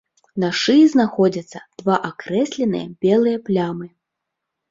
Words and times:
На 0.43 0.47
шыі 0.59 0.85
знаходзяцца 0.93 1.59
два 1.81 1.95
акрэсленыя 2.09 2.87
белыя 3.05 3.37
плямы. 3.51 3.87